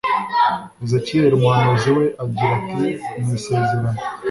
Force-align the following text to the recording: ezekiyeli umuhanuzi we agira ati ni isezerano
ezekiyeli 0.83 1.33
umuhanuzi 1.35 1.89
we 1.97 2.05
agira 2.23 2.51
ati 2.59 2.75
ni 2.79 3.29
isezerano 3.37 3.89